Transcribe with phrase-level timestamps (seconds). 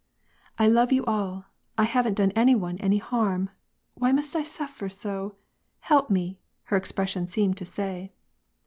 [0.57, 1.45] "I love you all;
[1.77, 3.51] I haven't done any one any harm;
[3.93, 5.35] why must I suffer so?
[5.81, 6.39] Help me!"
[6.69, 8.11] her expression seemed to say.